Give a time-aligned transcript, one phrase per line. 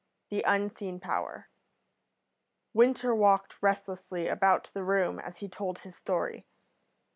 [0.31, 1.49] THE UNSEEN POWER
[2.73, 6.47] Winter walked restlessly about the room as he told his story.